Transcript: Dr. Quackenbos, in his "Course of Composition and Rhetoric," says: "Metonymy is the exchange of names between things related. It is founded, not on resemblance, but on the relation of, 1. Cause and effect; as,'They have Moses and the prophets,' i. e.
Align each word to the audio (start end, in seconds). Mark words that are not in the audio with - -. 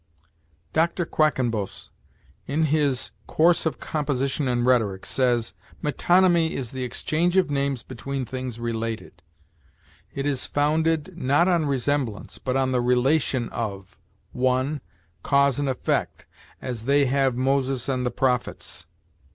Dr. 0.73 1.05
Quackenbos, 1.05 1.91
in 2.47 2.63
his 2.73 3.11
"Course 3.27 3.67
of 3.67 3.79
Composition 3.79 4.47
and 4.47 4.65
Rhetoric," 4.65 5.05
says: 5.05 5.53
"Metonymy 5.83 6.55
is 6.55 6.71
the 6.71 6.83
exchange 6.83 7.37
of 7.37 7.51
names 7.51 7.83
between 7.83 8.25
things 8.25 8.59
related. 8.59 9.21
It 10.15 10.25
is 10.25 10.47
founded, 10.47 11.15
not 11.15 11.47
on 11.47 11.67
resemblance, 11.67 12.39
but 12.39 12.57
on 12.57 12.71
the 12.71 12.81
relation 12.81 13.47
of, 13.49 13.95
1. 14.31 14.81
Cause 15.21 15.59
and 15.59 15.69
effect; 15.69 16.25
as,'They 16.63 17.05
have 17.05 17.35
Moses 17.35 17.87
and 17.87 18.03
the 18.03 18.09
prophets,' 18.09 18.87
i. 18.87 18.89
e. 18.89 19.21